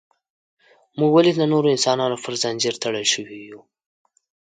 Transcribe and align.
موږ 0.99 1.11
ولې 1.13 1.31
د 1.35 1.41
نورو 1.51 1.67
انسانانو 1.75 2.21
پر 2.23 2.33
زنځیر 2.43 2.75
تړل 2.83 3.05
شوي 3.13 3.39
یو. 3.49 3.59